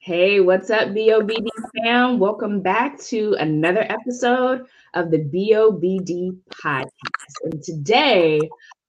[0.00, 1.48] Hey, what's up, BOBD
[1.82, 2.18] fam?
[2.18, 6.90] Welcome back to another episode of the BOBD podcast.
[7.44, 8.40] And today,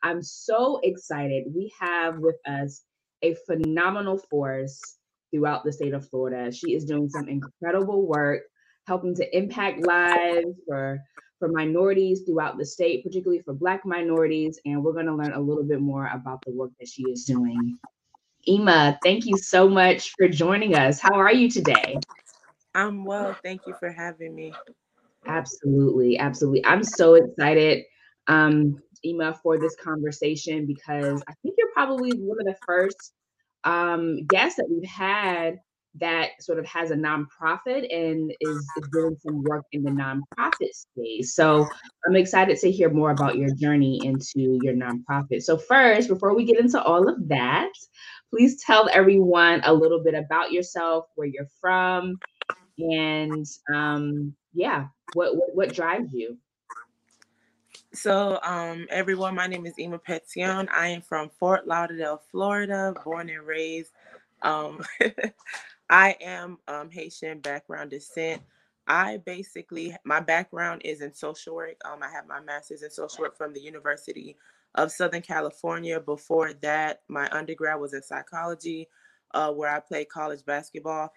[0.03, 1.45] I'm so excited.
[1.55, 2.84] We have with us
[3.21, 4.98] a phenomenal force
[5.31, 6.51] throughout the state of Florida.
[6.51, 8.43] She is doing some incredible work
[8.88, 10.99] helping to impact lives for
[11.39, 14.59] for minorities throughout the state, particularly for Black minorities.
[14.65, 17.26] And we're going to learn a little bit more about the work that she is
[17.26, 17.77] doing.
[18.48, 20.99] Ima, thank you so much for joining us.
[20.99, 21.99] How are you today?
[22.73, 23.35] I'm well.
[23.43, 24.53] Thank you for having me.
[25.27, 26.17] Absolutely.
[26.17, 26.66] Absolutely.
[26.66, 27.84] I'm so excited,
[28.27, 33.13] um, Ima, for this conversation because I think you're probably one of the first
[33.63, 35.60] um, guests that we've had
[35.95, 40.70] that sort of has a nonprofit and is, is doing some work in the nonprofit
[40.71, 41.35] space.
[41.35, 41.67] So
[42.07, 45.41] I'm excited to hear more about your journey into your nonprofit.
[45.41, 47.71] So, first, before we get into all of that,
[48.29, 52.17] please tell everyone a little bit about yourself, where you're from,
[52.82, 56.37] and um, yeah, what, what, what drives you.
[57.93, 60.70] So, um, everyone, my name is Ima Petion.
[60.71, 63.91] I am from Fort Lauderdale, Florida, born and raised.
[64.41, 64.81] Um,
[65.90, 68.41] I am um, Haitian background descent.
[68.88, 71.75] I basically, my background is in social work.
[71.84, 74.38] Um, I have my master's in social work from the University
[74.75, 76.00] of Southern California.
[76.00, 78.88] Before that, my undergrad was in psychology,
[79.34, 81.12] uh, where I played college basketball.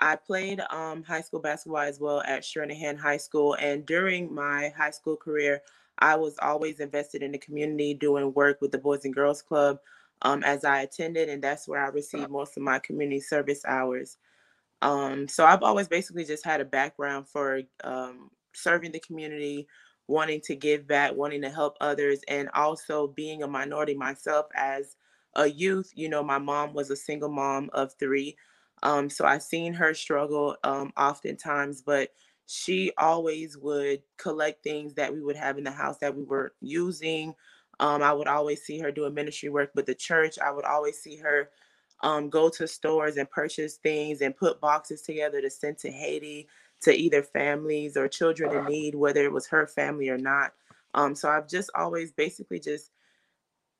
[0.00, 3.54] I played um, high school basketball as well at Stranahan High School.
[3.54, 5.62] And during my high school career,
[5.98, 9.78] I was always invested in the community, doing work with the Boys and Girls Club
[10.22, 14.18] um, as I attended, and that's where I received most of my community service hours.
[14.82, 19.66] Um, so I've always basically just had a background for um, serving the community,
[20.06, 24.96] wanting to give back, wanting to help others, and also being a minority myself as
[25.34, 25.92] a youth.
[25.94, 28.36] You know, my mom was a single mom of three.
[28.82, 32.10] Um, so I've seen her struggle um, oftentimes, but
[32.46, 36.54] she always would collect things that we would have in the house that we were
[36.60, 37.34] using.
[37.80, 40.38] Um, I would always see her doing ministry work with the church.
[40.38, 41.50] I would always see her
[42.02, 46.48] um, go to stores and purchase things and put boxes together to send to Haiti
[46.80, 50.52] to either families or children in need, whether it was her family or not.
[50.94, 52.92] Um, so I've just always basically just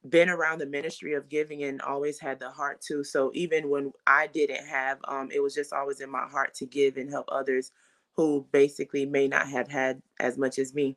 [0.09, 3.03] been around the ministry of giving and always had the heart to.
[3.03, 6.67] So even when I didn't have, um, it was just always in my heart to
[6.67, 7.73] give and help others
[8.17, 10.97] who basically may not have had as much as me.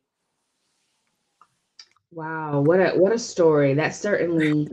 [2.13, 3.73] Wow, what a what a story.
[3.73, 4.67] That certainly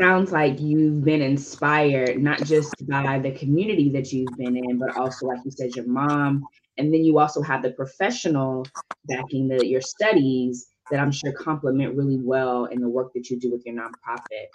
[0.00, 4.96] sounds like you've been inspired not just by the community that you've been in, but
[4.96, 6.44] also like you said your mom
[6.80, 8.66] and then you also have the professional
[9.04, 13.38] backing the your studies that I'm sure complement really well in the work that you
[13.38, 14.46] do with your nonprofit.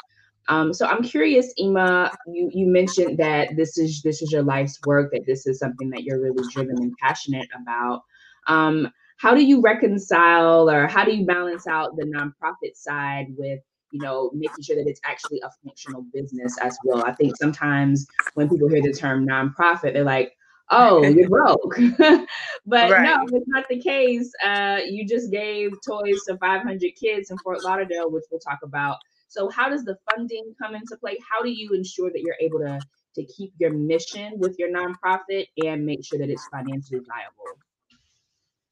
[0.47, 4.79] Um, so I'm curious, Ima, you you mentioned that this is this is your life's
[4.85, 8.01] work, that this is something that you're really driven and passionate about.
[8.47, 13.59] Um, how do you reconcile or how do you balance out the nonprofit side with
[13.91, 18.05] you know making sure that it's actually a functional business as well i think sometimes
[18.33, 20.33] when people hear the term nonprofit they're like
[20.69, 21.77] oh you're broke.
[22.67, 23.03] But right.
[23.03, 24.31] no it's not the case.
[24.43, 28.97] Uh, you just gave toys to 500 kids in fort lauderdale which we'll talk about.
[29.27, 31.17] So how does the funding come into play?
[31.29, 32.79] How do you ensure that you're able to
[33.15, 37.59] to keep your mission with your nonprofit and make sure that it's financially viable?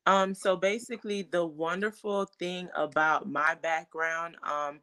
[0.05, 4.81] Um, so basically, the wonderful thing about my background um,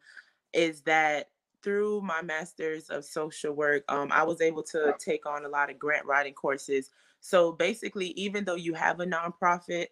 [0.52, 1.28] is that
[1.62, 5.70] through my master's of social work, um, I was able to take on a lot
[5.70, 6.90] of grant writing courses.
[7.20, 9.88] So basically, even though you have a nonprofit,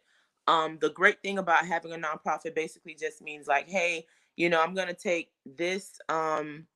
[0.47, 4.06] um, the great thing about having a nonprofit basically just means like, hey,
[4.37, 6.67] you know, I'm gonna take this um,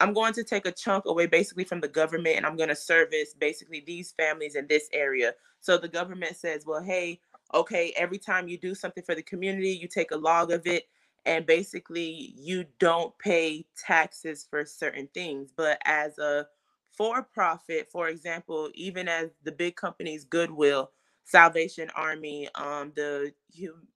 [0.00, 2.76] I'm going to take a chunk away basically from the government and I'm going to
[2.76, 5.32] service basically these families in this area.
[5.60, 7.20] So the government says, well, hey,
[7.54, 10.88] okay, every time you do something for the community, you take a log of it
[11.26, 15.52] and basically you don't pay taxes for certain things.
[15.56, 16.46] But as a
[16.92, 20.90] for profit, for example, even as the big companies, Goodwill,
[21.24, 23.32] Salvation Army, um, the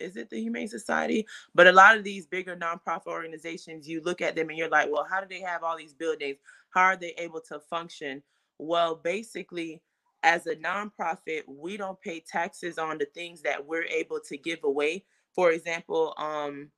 [0.01, 1.27] is it the Humane Society?
[1.55, 4.91] But a lot of these bigger nonprofit organizations, you look at them and you're like,
[4.91, 6.39] well, how do they have all these buildings?
[6.71, 8.23] How are they able to function?
[8.59, 9.83] Well, basically,
[10.23, 14.65] as a nonprofit, we don't pay taxes on the things that we're able to give
[14.65, 15.05] away.
[15.35, 16.71] For example, um,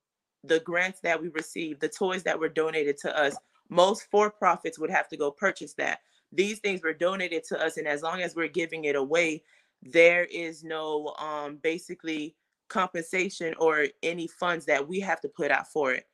[0.44, 3.37] the grants that we receive, the toys that were donated to us,
[3.69, 6.00] most for profits would have to go purchase that.
[6.32, 9.42] These things were donated to us, and as long as we're giving it away,
[9.82, 12.37] there is no um, basically
[12.69, 16.06] compensation or any funds that we have to put out for it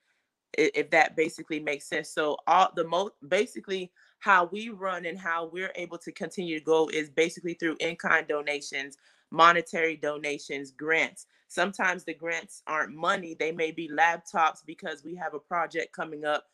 [0.56, 5.50] if that basically makes sense so all the most basically how we run and how
[5.52, 8.96] we're able to continue to go is basically through in-kind donations
[9.31, 15.34] monetary donations grants sometimes the grants aren't money they may be laptops because we have
[15.34, 16.44] a project coming up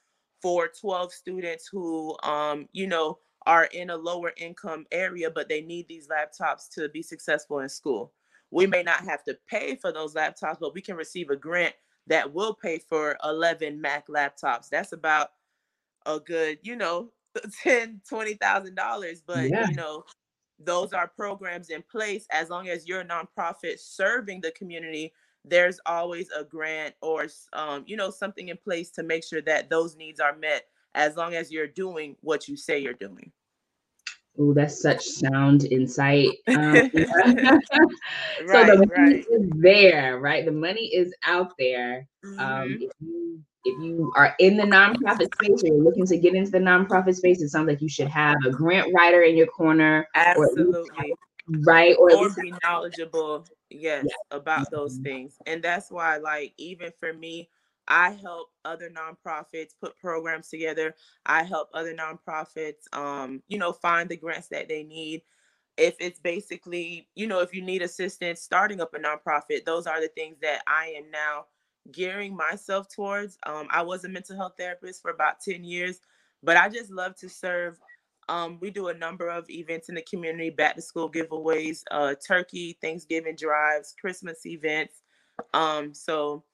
[0.40, 5.60] for 12 students who um you know are in a lower income area but they
[5.60, 8.12] need these laptops to be successful in school
[8.52, 11.75] we may not have to pay for those laptops, but we can receive a grant
[12.06, 14.68] that will pay for 11 Mac laptops.
[14.68, 15.30] That's about
[16.04, 17.10] a good, you know,
[17.62, 19.22] 10, $20,000.
[19.26, 19.68] But, yeah.
[19.68, 20.04] you know,
[20.64, 22.26] those are programs in place.
[22.31, 25.12] As long as you're a nonprofit serving the community,
[25.44, 29.70] there's always a grant or, um, you know, something in place to make sure that
[29.70, 33.32] those needs are met as long as you're doing what you say you're doing.
[34.38, 36.29] Oh, that's such sound insight.
[36.49, 36.90] Um,
[38.49, 39.25] so the money right.
[39.31, 40.44] is there, right?
[40.44, 42.08] The money is out there.
[42.25, 42.40] Um, mm-hmm.
[42.40, 46.34] Um, if you if you are in the nonprofit space or you're looking to get
[46.34, 49.46] into the nonprofit space, it sounds like you should have a grant writer in your
[49.46, 50.06] corner.
[50.14, 51.11] Absolutely.
[51.11, 51.17] Or
[51.64, 51.96] right.
[51.99, 54.37] Or, or be knowledgeable, yes, yeah.
[54.37, 55.05] about those mm-hmm.
[55.05, 55.37] things.
[55.46, 57.50] And that's why, like, even for me,
[57.88, 60.94] I help other nonprofits put programs together.
[61.26, 65.23] I help other nonprofits, um, you know, find the grants that they need.
[65.76, 70.00] If it's basically, you know, if you need assistance starting up a nonprofit, those are
[70.00, 71.46] the things that I am now
[71.90, 73.38] gearing myself towards.
[73.44, 76.00] Um, I was a mental health therapist for about 10 years,
[76.43, 77.78] but I just love to serve.
[78.28, 82.14] Um, we do a number of events in the community, back to school giveaways, uh,
[82.25, 85.02] turkey, Thanksgiving drives, Christmas events.
[85.52, 86.44] Um, so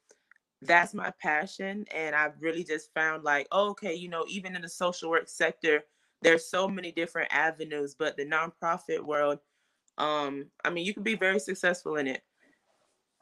[0.62, 4.62] that's my passion and i've really just found like oh, okay you know even in
[4.62, 5.82] the social work sector
[6.22, 9.38] there's so many different avenues but the nonprofit world
[9.98, 12.22] um i mean you can be very successful in it.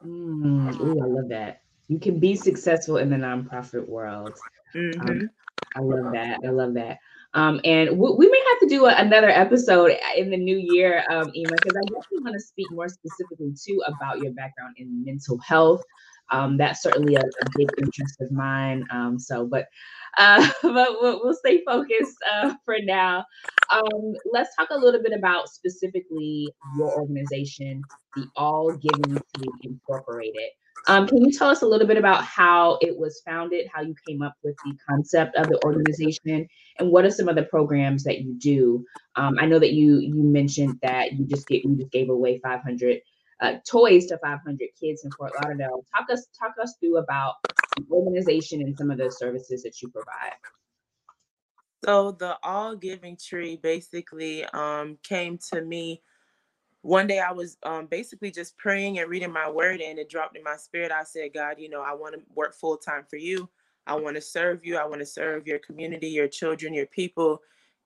[0.05, 1.61] Mm, ooh, i love that.
[1.87, 4.33] You can be successful in the nonprofit world.
[4.75, 5.09] Um, mm-hmm.
[5.09, 5.29] um,
[5.75, 6.97] i love that i love that.
[7.33, 11.03] Um, and w- we may have to do a, another episode in the new year,
[11.09, 15.03] um, Ima, because I definitely want to speak more specifically too about your background in
[15.03, 15.83] mental health,
[16.29, 18.85] um, that's certainly a, a, big interest of mine.
[18.91, 19.65] Um, so, but
[20.17, 23.25] uh, but we'll, we'll, stay focused uh, for now.
[23.71, 27.81] Um, let's talk a little bit about specifically your organization,
[28.15, 30.49] the All Giving Tree Incorporated.
[30.87, 33.93] Um, can you tell us a little bit about how it was founded, how you
[34.07, 36.47] came up with the concept of the organization,
[36.79, 38.85] and what are some of the programs that you do?
[39.15, 42.39] Um, I know that you you mentioned that you just get, you just gave away
[42.41, 42.99] 500
[43.39, 45.85] uh, toys to 500 kids in Fort Lauderdale.
[45.95, 47.35] Talk us talk us through about
[47.91, 50.33] organization and some of the services that you provide.
[51.85, 56.01] So the All Giving Tree basically um, came to me
[56.81, 57.19] one day.
[57.19, 60.57] I was um, basically just praying and reading my word, and it dropped in my
[60.57, 60.91] spirit.
[60.91, 63.47] I said, God, you know, I want to work full time for you.
[63.85, 64.77] I want to serve you.
[64.77, 67.41] I want to serve your community, your children, your people.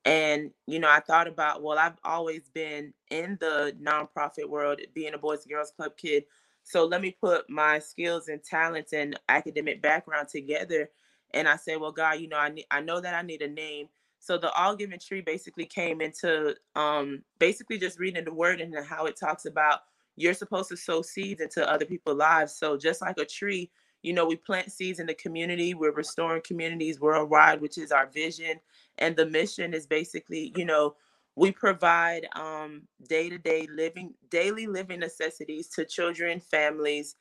[0.05, 5.13] And, you know, I thought about, well, I've always been in the nonprofit world, being
[5.13, 6.23] a Boys and Girls Club kid.
[6.63, 10.89] So let me put my skills and talents and academic background together.
[11.33, 13.47] And I said, well, God, you know, I need, I know that I need a
[13.47, 13.87] name.
[14.19, 18.75] So the All Giving Tree basically came into um, basically just reading the word and
[18.85, 19.81] how it talks about
[20.15, 22.55] you're supposed to sow seeds into other people's lives.
[22.55, 25.73] So just like a tree, you know, we plant seeds in the community.
[25.73, 28.59] We're restoring communities worldwide, which is our vision.
[28.97, 30.95] And the mission is basically, you know,
[31.35, 37.15] we provide um, day-to-day living, daily living necessities to children, families,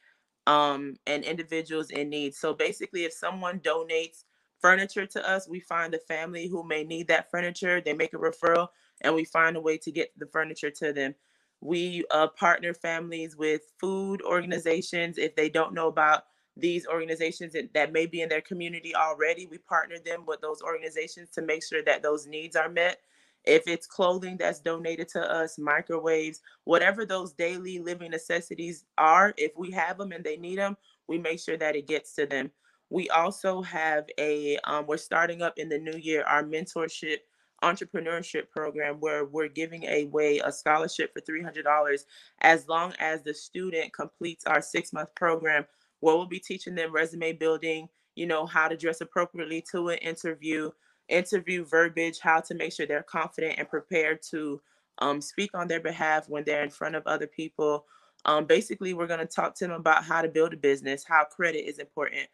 [0.47, 2.35] um, and individuals in need.
[2.35, 4.25] So basically, if someone donates
[4.59, 7.81] furniture to us, we find a family who may need that furniture.
[7.81, 8.69] They make a referral,
[9.03, 11.15] and we find a way to get the furniture to them.
[11.61, 16.25] We uh, partner families with food organizations if they don't know about
[16.61, 19.47] these organizations that may be in their community already.
[19.47, 22.99] We partner them with those organizations to make sure that those needs are met.
[23.45, 29.53] If it's clothing that's donated to us, microwaves, whatever those daily living necessities are, if
[29.57, 30.77] we have them and they need them,
[31.09, 32.51] we make sure that it gets to them.
[32.91, 37.19] We also have a, um, we're starting up in the new year our mentorship
[37.63, 42.05] entrepreneurship program where we're giving away a scholarship for $300
[42.41, 45.65] as long as the student completes our six month program
[46.01, 49.99] where we'll be teaching them resume building, you know, how to dress appropriately to an
[49.99, 50.71] interview,
[51.09, 54.61] interview verbiage, how to make sure they're confident and prepared to
[54.99, 57.87] um, speak on their behalf when they're in front of other people.
[58.25, 61.25] Um, basically, we're going to talk to them about how to build a business, how
[61.25, 62.29] credit is important.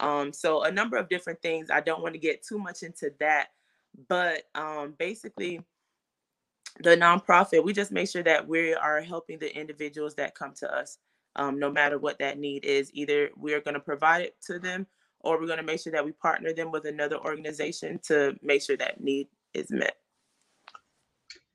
[0.00, 1.70] Um, so, a number of different things.
[1.70, 3.48] I don't want to get too much into that,
[4.08, 5.60] but um, basically,
[6.80, 10.74] the nonprofit, we just make sure that we are helping the individuals that come to
[10.74, 10.98] us,
[11.36, 12.90] um, no matter what that need is.
[12.94, 14.86] Either we're going to provide it to them
[15.20, 18.62] or we're going to make sure that we partner them with another organization to make
[18.62, 19.96] sure that need is met.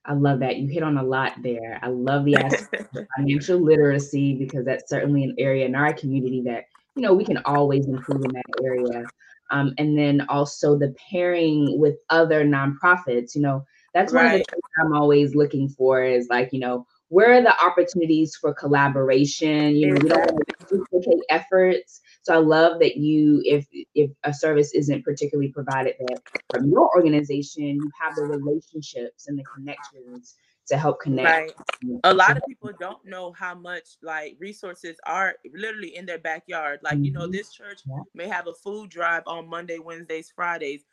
[0.05, 0.55] I love that.
[0.55, 1.79] You hit on a lot there.
[1.83, 6.41] I love the aspect of financial literacy because that's certainly an area in our community
[6.43, 6.65] that,
[6.95, 9.03] you know, we can always improve in that area.
[9.51, 14.23] Um, and then also the pairing with other nonprofits, you know, that's right.
[14.23, 17.53] one of the things I'm always looking for is like, you know, where are the
[17.63, 19.75] opportunities for collaboration?
[19.75, 22.01] You know, we don't want to duplicate efforts.
[22.23, 26.19] So I love that you, if if a service isn't particularly provided that
[26.51, 30.35] from your organization, you have the relationships and the connections
[30.67, 31.53] to help connect.
[31.83, 31.99] Right.
[32.03, 36.79] A lot of people don't know how much like resources are literally in their backyard.
[36.83, 37.05] Like, mm-hmm.
[37.05, 37.31] you know, mm-hmm.
[37.31, 37.99] this church yeah.
[38.13, 40.83] may have a food drive on Monday, Wednesdays, Fridays.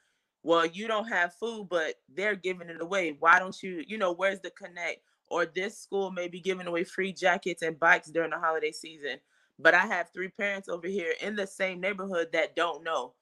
[0.45, 3.17] Well, you don't have food, but they're giving it away.
[3.19, 5.01] Why don't you, you know, where's the connect?
[5.29, 9.19] Or this school may be giving away free jackets and bikes during the holiday season
[9.59, 13.15] but I have three parents over here in the same neighborhood that don't know.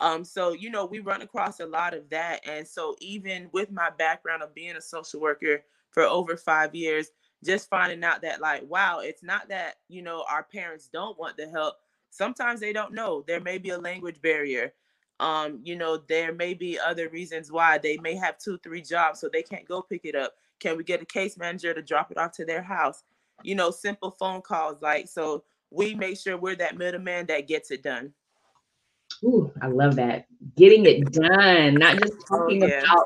[0.00, 2.40] Um, so you know, we run across a lot of that.
[2.46, 7.08] And so even with my background of being a social worker for over five years,
[7.44, 11.36] just finding out that like, wow, it's not that, you know, our parents don't want
[11.36, 11.74] the help.
[12.10, 13.22] Sometimes they don't know.
[13.26, 14.72] There may be a language barrier.
[15.20, 19.20] Um, you know, there may be other reasons why they may have two, three jobs,
[19.20, 20.34] so they can't go pick it up.
[20.64, 23.04] Can we get a case manager to drop it off to their house?
[23.42, 24.80] You know, simple phone calls.
[24.80, 28.14] Like, so we make sure we're that middleman that gets it done.
[29.22, 30.24] Ooh, I love that.
[30.56, 32.78] Getting it done, not just oh, talking oh, yeah.
[32.78, 33.04] about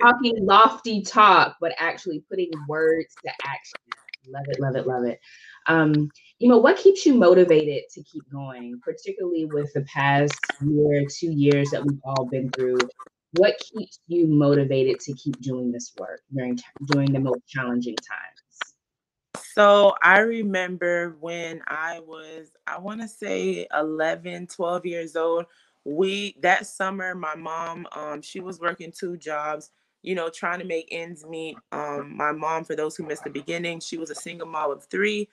[0.00, 3.80] talking lofty talk, but actually putting words to action.
[4.28, 5.18] Love it, love it, love it.
[5.66, 11.04] Um, you know, what keeps you motivated to keep going, particularly with the past year,
[11.10, 12.78] two years that we've all been through?
[13.34, 18.74] What keeps you motivated to keep doing this work during during the most challenging times?
[19.54, 25.46] So I remember when I was, I want to say 11, 12 years old.
[25.84, 29.70] We that summer, my mom, um, she was working two jobs,
[30.02, 31.56] you know, trying to make ends meet.
[31.72, 34.84] Um, my mom, for those who missed the beginning, she was a single mom of
[34.84, 35.28] three.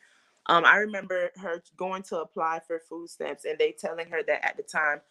[0.47, 4.45] Um, I remember her going to apply for food stamps and they telling her that
[4.45, 5.01] at the time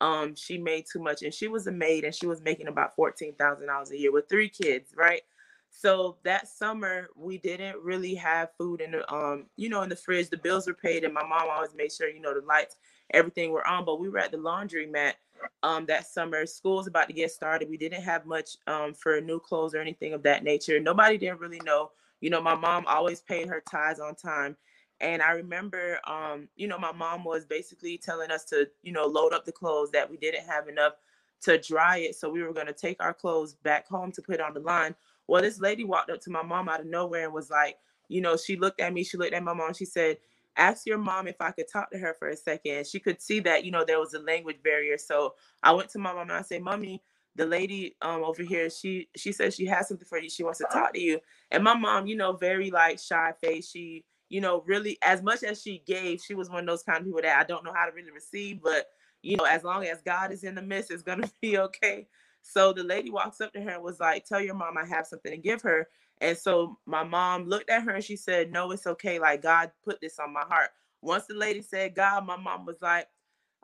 [0.00, 2.96] um, she made too much and she was a maid and she was making about
[2.96, 5.22] $14,000 a year with three kids, right?
[5.70, 9.96] So that summer we didn't really have food in the um, you know, in the
[9.96, 10.30] fridge.
[10.30, 12.76] The bills were paid, and my mom always made sure, you know, the lights,
[13.12, 13.84] everything were on.
[13.84, 15.14] But we were at the laundromat
[15.62, 16.46] um that summer.
[16.46, 17.68] School's about to get started.
[17.70, 20.80] We didn't have much um for new clothes or anything of that nature.
[20.80, 21.90] Nobody didn't really know.
[22.20, 24.56] You know, my mom always paid her ties on time.
[25.00, 29.06] And I remember, um, you know, my mom was basically telling us to, you know,
[29.06, 30.94] load up the clothes that we didn't have enough
[31.42, 32.16] to dry it.
[32.16, 34.94] So we were going to take our clothes back home to put on the line.
[35.26, 37.78] Well, this lady walked up to my mom out of nowhere and was like,
[38.08, 40.18] you know, she looked at me, she looked at my mom, she said,
[40.56, 42.86] ask your mom if I could talk to her for a second.
[42.86, 44.98] She could see that, you know, there was a language barrier.
[44.98, 47.02] So I went to my mom and I said, Mommy,
[47.36, 50.30] the lady um over here, she she says she has something for you.
[50.30, 51.20] She wants to talk to you.
[51.50, 53.70] And my mom, you know, very like shy face.
[53.70, 57.00] She, you know, really as much as she gave, she was one of those kind
[57.00, 58.86] of people that I don't know how to really receive, but
[59.22, 62.06] you know, as long as God is in the midst, it's gonna be okay.
[62.42, 65.06] So the lady walks up to her and was like, Tell your mom I have
[65.06, 65.88] something to give her.
[66.22, 69.18] And so my mom looked at her and she said, No, it's okay.
[69.18, 70.70] Like God put this on my heart.
[71.02, 73.08] Once the lady said God, my mom was like,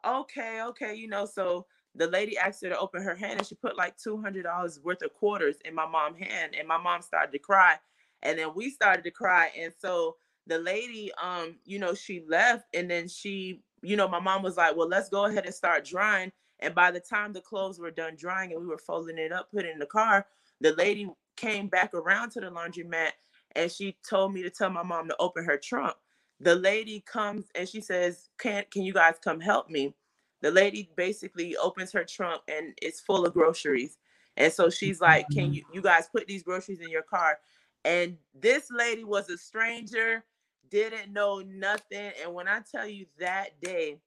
[0.07, 1.27] Okay, okay, you know.
[1.27, 5.03] So the lady asked her to open her hand and she put like $200 worth
[5.03, 6.55] of quarters in my mom's hand.
[6.59, 7.77] And my mom started to cry.
[8.23, 9.51] And then we started to cry.
[9.59, 14.21] And so the lady, um, you know, she left and then she, you know, my
[14.21, 16.33] mom was like, Well, let's go ahead and start drying.
[16.61, 19.51] And by the time the clothes were done drying and we were folding it up,
[19.51, 20.27] put it in the car,
[20.61, 23.11] the lady came back around to the laundromat
[23.55, 25.95] and she told me to tell my mom to open her trunk.
[26.41, 29.95] The lady comes and she says, "Can can you guys come help me?"
[30.43, 33.99] The lady basically opens her trunk and it's full of groceries.
[34.37, 37.39] And so she's like, "Can you you guys put these groceries in your car?"
[37.85, 40.25] And this lady was a stranger,
[40.71, 42.13] didn't know nothing.
[42.23, 43.99] And when I tell you that day,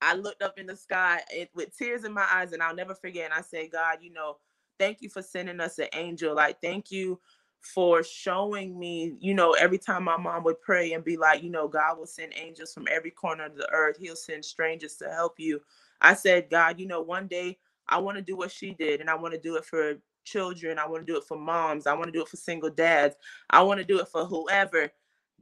[0.00, 1.20] I looked up in the sky
[1.54, 3.26] with tears in my eyes, and I'll never forget.
[3.26, 4.36] And I said, God, you know,
[4.78, 6.34] thank you for sending us an angel.
[6.34, 7.18] Like, thank you
[7.60, 11.50] for showing me, you know, every time my mom would pray and be like, you
[11.50, 13.96] know, God will send angels from every corner of the earth.
[13.98, 15.60] He'll send strangers to help you.
[16.00, 17.58] I said, God, you know, one day
[17.88, 19.94] I want to do what she did, and I want to do it for
[20.24, 20.78] children.
[20.78, 21.86] I want to do it for moms.
[21.88, 23.16] I want to do it for single dads.
[23.50, 24.92] I want to do it for whoever.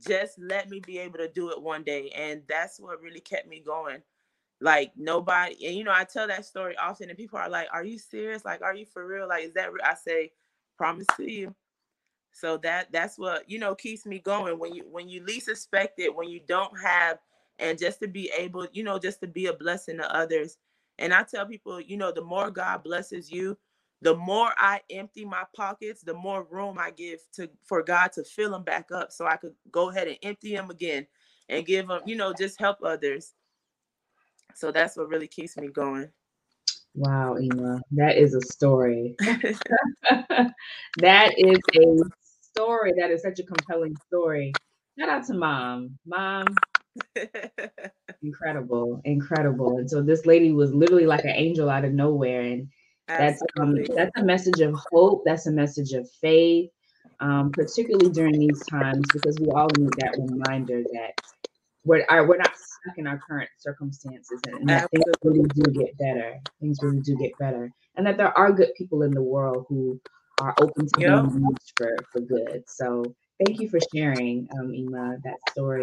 [0.04, 2.10] Just let me be able to do it one day.
[2.10, 4.02] And that's what really kept me going.
[4.60, 7.84] Like nobody, and you know, I tell that story often, and people are like, Are
[7.84, 8.44] you serious?
[8.44, 9.28] Like, are you for real?
[9.28, 9.68] Like, is that?
[9.84, 10.32] I say,
[10.78, 11.54] promise to you.
[12.32, 15.98] So that that's what you know keeps me going when you when you least expect
[15.98, 17.18] it, when you don't have,
[17.58, 20.58] and just to be able, you know, just to be a blessing to others.
[20.98, 23.56] And I tell people, you know, the more God blesses you,
[24.02, 28.24] the more I empty my pockets, the more room I give to for God to
[28.24, 31.06] fill them back up so I could go ahead and empty them again
[31.48, 33.32] and give them, you know, just help others.
[34.54, 36.08] So that's what really keeps me going.
[36.94, 39.14] Wow, Ima, that is a story.
[39.20, 41.96] that is a
[42.40, 42.92] story.
[42.96, 44.52] That is such a compelling story.
[44.98, 45.98] Shout out to mom.
[46.06, 46.46] Mom,
[48.22, 49.78] incredible, incredible.
[49.78, 52.40] And so this lady was literally like an angel out of nowhere.
[52.40, 52.68] And
[53.08, 55.22] that's um, that's a message of hope.
[55.24, 56.70] That's a message of faith,
[57.20, 61.12] um, particularly during these times, because we all need that reminder that
[61.84, 66.36] we're we're not stuck in our current circumstances, and, that things really do get better.
[66.60, 70.00] Things really do get better, and that there are good people in the world who
[70.40, 71.28] are open to yep.
[71.28, 72.64] being used for for good.
[72.66, 73.04] So
[73.44, 75.82] thank you for sharing, um, Ima, that story.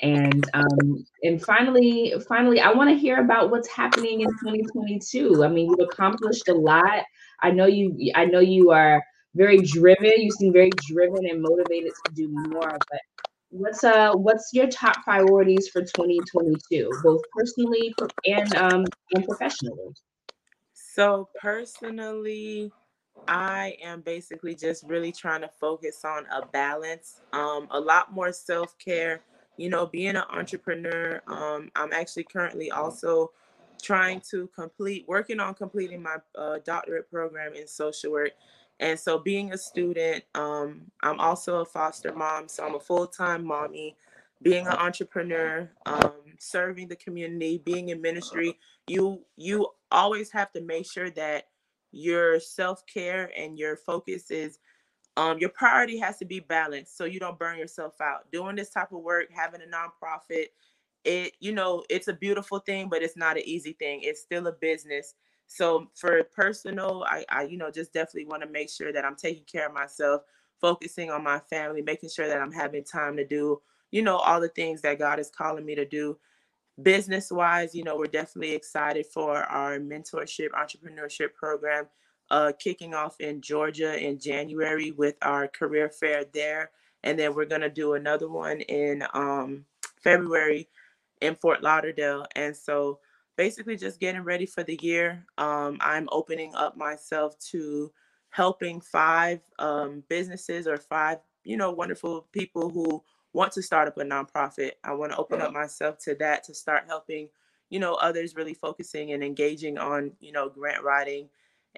[0.00, 5.44] And um, and finally, finally, I want to hear about what's happening in 2022.
[5.44, 7.02] I mean, you've accomplished a lot.
[7.42, 8.12] I know you.
[8.14, 9.02] I know you are
[9.34, 10.12] very driven.
[10.16, 12.78] You seem very driven and motivated to do more.
[12.90, 13.00] But
[13.50, 17.92] what's uh what's your top priorities for 2022, both personally
[18.26, 19.94] and um and professionally?
[20.74, 22.70] So personally,
[23.26, 28.32] I am basically just really trying to focus on a balance, um, a lot more
[28.32, 29.22] self care
[29.58, 33.32] you know, being an entrepreneur, um, I'm actually currently also
[33.82, 38.30] trying to complete, working on completing my uh, doctorate program in social work.
[38.80, 42.48] And so, being a student, um, I'm also a foster mom.
[42.48, 43.96] So, I'm a full time mommy.
[44.40, 50.60] Being an entrepreneur, um, serving the community, being in ministry, you you always have to
[50.60, 51.48] make sure that
[51.90, 54.60] your self care and your focus is
[55.18, 58.30] um, your priority has to be balanced so you don't burn yourself out.
[58.30, 60.46] Doing this type of work, having a nonprofit,
[61.04, 64.00] it you know it's a beautiful thing, but it's not an easy thing.
[64.04, 65.14] It's still a business.
[65.48, 69.16] So for personal, I, I you know just definitely want to make sure that I'm
[69.16, 70.22] taking care of myself,
[70.60, 74.40] focusing on my family, making sure that I'm having time to do you know all
[74.40, 76.16] the things that God is calling me to do.
[76.80, 81.86] Business wise, you know, we're definitely excited for our mentorship entrepreneurship program
[82.30, 86.70] uh, kicking off in Georgia in January with our career fair there.
[87.04, 89.64] And then we're going to do another one in um,
[90.02, 90.68] February
[91.20, 92.26] in Fort Lauderdale.
[92.34, 92.98] And so
[93.36, 95.24] basically just getting ready for the year.
[95.38, 97.92] Um, I'm opening up myself to
[98.30, 103.96] helping five um, businesses or five, you know, wonderful people who want to start up
[103.96, 104.72] a nonprofit.
[104.84, 107.28] I want to open up myself to that to start helping,
[107.70, 111.28] you know, others really focusing and engaging on, you know, grant writing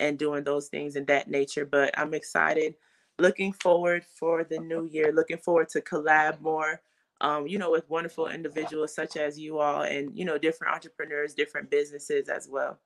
[0.00, 1.64] and doing those things in that nature.
[1.64, 2.74] But I'm excited,
[3.18, 6.80] looking forward for the new year, looking forward to collab more,
[7.20, 11.34] um, you know, with wonderful individuals such as you all and, you know, different entrepreneurs,
[11.34, 12.78] different businesses as well.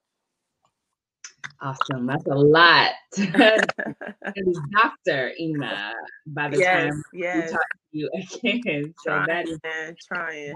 [1.60, 2.06] Awesome.
[2.06, 2.90] That's a lot.
[3.16, 5.32] Dr.
[5.38, 5.94] Ima
[6.26, 7.36] by the yes, time yes.
[7.36, 8.10] we talk to you
[8.44, 8.94] again.
[9.04, 10.54] So trying, that is man, trying.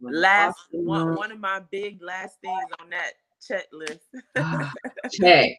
[0.00, 0.86] Last awesome.
[0.86, 4.00] one, one of my big last things on that checklist.
[4.36, 4.72] Ah,
[5.12, 5.56] check,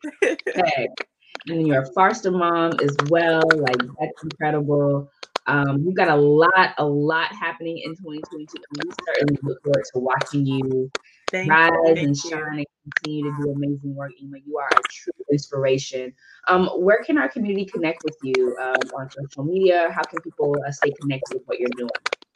[0.56, 0.90] check.
[1.48, 3.42] And you're a foster mom as well.
[3.56, 5.10] Like that's incredible.
[5.48, 8.58] Um, you've got a lot, a lot happening in 2022.
[8.58, 10.92] And we certainly look forward to watching you
[11.32, 11.94] Thank rise you.
[11.96, 14.12] and shine and continue to do amazing work.
[14.22, 16.14] Ima, you are a true inspiration.
[16.48, 19.92] Um, where can our community connect with you um, on social media?
[19.92, 21.90] How can people uh, stay connected with what you're doing?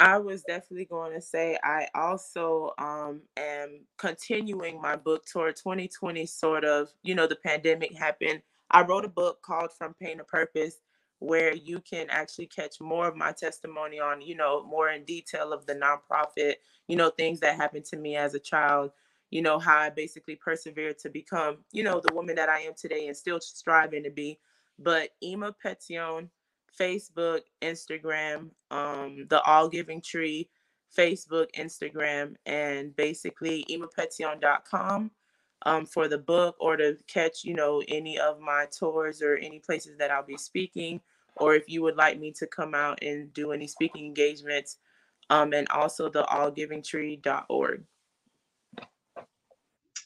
[0.04, 6.26] I was definitely going to say I also um, am continuing my book tour 2020.
[6.26, 8.42] Sort of, you know, the pandemic happened.
[8.70, 10.82] I wrote a book called From Pain to Purpose,
[11.20, 15.54] where you can actually catch more of my testimony on, you know, more in detail
[15.54, 16.56] of the nonprofit,
[16.90, 18.92] you know, things that happened to me as a child,
[19.30, 22.74] you know, how I basically persevered to become, you know, the woman that I am
[22.76, 24.38] today and still striving to be.
[24.78, 26.28] But Ima Petion
[26.80, 30.50] Facebook, Instagram, um, the All Giving Tree,
[30.98, 35.12] Facebook, Instagram, and basically imapetion.com
[35.66, 39.60] um, for the book or to catch, you know, any of my tours or any
[39.60, 41.02] places that I'll be speaking,
[41.38, 44.78] or if you would like me to come out and do any speaking engagements,
[45.30, 47.84] um, and also the allgivingtree.org.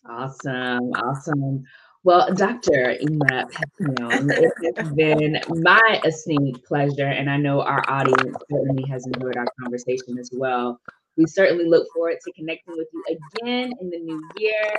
[0.10, 0.92] Awesome.
[0.94, 1.66] Awesome.
[2.08, 2.96] Well, Dr.
[3.02, 9.06] Ima Petion, it has been my esteemed pleasure, and I know our audience certainly has
[9.08, 10.80] enjoyed our conversation as well.
[11.18, 14.74] We certainly look forward to connecting with you again in the new year.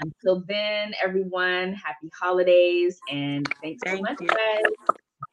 [0.00, 4.26] Until then, everyone, happy holidays and thanks Thank so much, you.
[4.26, 4.62] guys.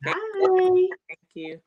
[0.03, 0.87] Thank Bye.
[1.07, 1.59] Thank you.